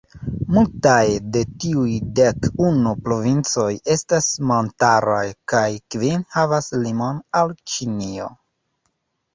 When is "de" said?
1.35-1.43